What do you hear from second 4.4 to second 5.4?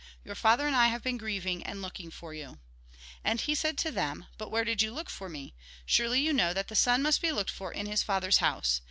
where did you look for